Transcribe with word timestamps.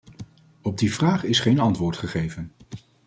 Op 0.61 0.77
die 0.77 0.93
vraag 0.93 1.23
is 1.23 1.39
geen 1.39 1.59
antwoord 1.59 1.97
gegeven. 1.97 2.51